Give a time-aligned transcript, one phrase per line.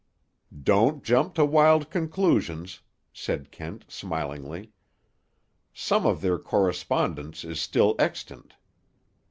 [0.63, 2.79] "Don't jump to wild conclusions,"
[3.13, 4.71] said Kent smilingly.
[5.75, 8.55] "Some of their correspondence is still extant.